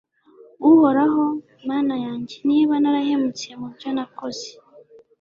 [0.71, 1.23] uhoraho,
[1.69, 4.47] mana yanjye, niba narahemutse mu byo nakoze